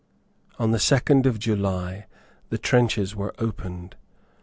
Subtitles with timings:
[0.57, 2.07] On the second of July
[2.49, 3.95] the trenches were opened.